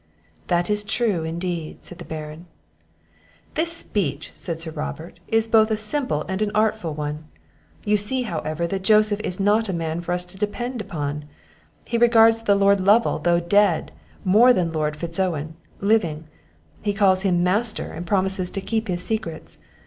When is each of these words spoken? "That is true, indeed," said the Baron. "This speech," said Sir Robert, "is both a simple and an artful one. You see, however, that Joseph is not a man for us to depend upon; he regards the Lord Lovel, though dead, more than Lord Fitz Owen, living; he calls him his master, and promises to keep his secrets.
"That 0.47 0.67
is 0.67 0.83
true, 0.83 1.23
indeed," 1.23 1.85
said 1.85 1.99
the 1.99 2.05
Baron. 2.05 2.47
"This 3.53 3.71
speech," 3.71 4.31
said 4.33 4.59
Sir 4.59 4.71
Robert, 4.71 5.19
"is 5.27 5.47
both 5.47 5.69
a 5.69 5.77
simple 5.77 6.25
and 6.27 6.41
an 6.41 6.49
artful 6.55 6.95
one. 6.95 7.25
You 7.85 7.97
see, 7.97 8.23
however, 8.23 8.65
that 8.65 8.81
Joseph 8.81 9.19
is 9.19 9.39
not 9.39 9.69
a 9.69 9.73
man 9.73 10.01
for 10.01 10.11
us 10.13 10.25
to 10.25 10.39
depend 10.39 10.81
upon; 10.81 11.25
he 11.85 11.99
regards 11.99 12.41
the 12.41 12.55
Lord 12.55 12.81
Lovel, 12.81 13.19
though 13.19 13.39
dead, 13.41 13.91
more 14.25 14.53
than 14.53 14.71
Lord 14.71 14.97
Fitz 14.97 15.19
Owen, 15.19 15.53
living; 15.81 16.23
he 16.81 16.93
calls 16.95 17.21
him 17.21 17.35
his 17.35 17.43
master, 17.45 17.91
and 17.91 18.07
promises 18.07 18.49
to 18.49 18.59
keep 18.59 18.87
his 18.87 19.05
secrets. 19.05 19.59